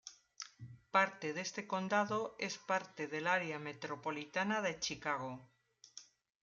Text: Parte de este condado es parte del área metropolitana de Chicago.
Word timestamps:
Parte 0.89 1.31
de 1.31 1.41
este 1.41 1.67
condado 1.67 2.35
es 2.39 2.57
parte 2.57 3.05
del 3.07 3.27
área 3.27 3.59
metropolitana 3.59 4.59
de 4.63 4.79
Chicago. 4.79 5.47